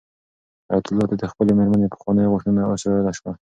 [0.67, 3.31] حیات الله ته د خپلې مېرمنې پخوانۍ غوښتنه اوس رایاده شوه.